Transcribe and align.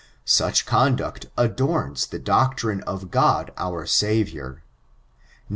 Sndi 0.25 0.65
conduct 0.65 1.27
adorns 1.37 2.07
the 2.07 2.17
doctrine 2.17 2.81
of 2.85 3.11
Grod 3.11 3.51
our 3.55 3.85
SaTioor. 3.85 4.55
Now. 4.55 4.59